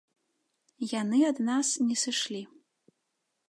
Яны 1.01 1.19
ад 1.31 1.37
нас 1.51 1.67
не 1.91 1.95
сышлі. 2.07 2.43